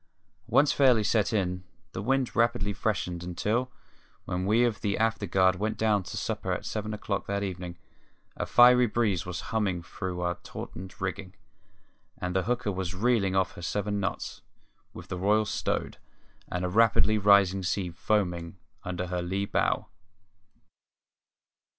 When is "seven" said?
6.65-6.91, 13.61-13.99